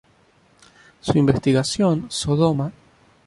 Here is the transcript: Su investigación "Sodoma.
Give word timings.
Su 1.01 1.15
investigación 1.19 2.07
"Sodoma. 2.09 2.71